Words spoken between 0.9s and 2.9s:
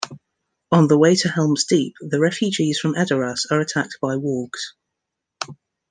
way to Helm's Deep, the refugees